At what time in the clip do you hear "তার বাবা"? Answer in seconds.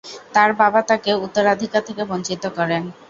0.33-0.79